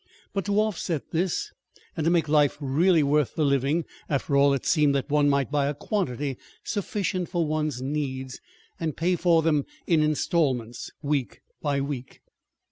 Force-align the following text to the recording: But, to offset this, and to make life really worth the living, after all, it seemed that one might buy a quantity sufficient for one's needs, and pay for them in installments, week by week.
But, 0.33 0.45
to 0.45 0.59
offset 0.59 1.11
this, 1.11 1.51
and 1.95 2.05
to 2.05 2.09
make 2.09 2.27
life 2.27 2.57
really 2.59 3.03
worth 3.03 3.35
the 3.35 3.45
living, 3.45 3.85
after 4.09 4.35
all, 4.35 4.51
it 4.51 4.65
seemed 4.65 4.95
that 4.95 5.11
one 5.11 5.29
might 5.29 5.51
buy 5.51 5.67
a 5.67 5.75
quantity 5.75 6.39
sufficient 6.63 7.29
for 7.29 7.45
one's 7.45 7.83
needs, 7.83 8.39
and 8.79 8.97
pay 8.97 9.15
for 9.15 9.43
them 9.43 9.63
in 9.85 10.01
installments, 10.01 10.89
week 11.03 11.41
by 11.61 11.81
week. 11.81 12.19